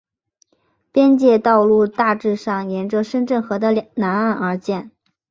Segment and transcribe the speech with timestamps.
[0.91, 4.89] 边界道路大致上沿着深圳河的南岸而建。